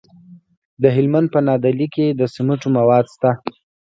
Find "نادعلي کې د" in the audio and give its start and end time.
1.47-2.21